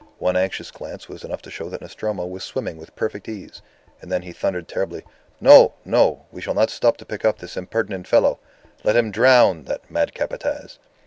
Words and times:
One 0.17 0.35
anxious 0.35 0.71
glance 0.71 1.07
was 1.07 1.23
enough 1.23 1.43
to 1.43 1.51
show 1.51 1.65
him 1.65 1.71
that 1.73 1.81
Nostromo 1.81 2.25
was 2.25 2.43
swimming 2.43 2.77
with 2.77 2.95
perfect 2.95 3.29
ease; 3.29 3.61
and 4.01 4.11
then 4.11 4.23
he 4.23 4.31
thundered 4.31 4.67
terribly, 4.67 5.03
"No! 5.39 5.73
no! 5.85 6.25
We 6.31 6.41
shall 6.41 6.55
not 6.55 6.71
stop 6.71 6.97
to 6.97 7.05
pick 7.05 7.23
up 7.23 7.37
this 7.37 7.55
impertinent 7.55 8.07
fellow. 8.07 8.39
Let 8.83 8.95
him 8.95 9.11
drown 9.11 9.65
that 9.65 9.91
mad 9.91 10.15
Capataz." 10.15 10.79